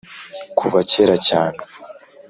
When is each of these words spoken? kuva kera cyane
kuva 0.57 0.79
kera 0.89 1.15
cyane 1.27 1.59